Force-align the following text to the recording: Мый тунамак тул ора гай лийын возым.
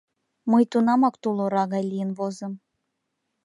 Мый 0.51 0.63
тунамак 0.71 1.15
тул 1.21 1.37
ора 1.45 1.63
гай 1.73 1.83
лийын 1.91 2.11
возым. 2.17 2.53